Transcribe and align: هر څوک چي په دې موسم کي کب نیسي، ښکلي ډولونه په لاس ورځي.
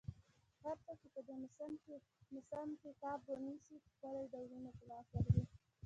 هر 0.63 0.77
څوک 0.85 0.97
چي 1.01 1.07
په 1.15 1.21
دې 1.27 1.33
موسم 2.33 2.67
کي 2.81 2.89
کب 3.01 3.21
نیسي، 3.45 3.75
ښکلي 3.85 4.23
ډولونه 4.31 4.69
په 4.77 4.83
لاس 4.89 5.07
ورځي. 5.13 5.43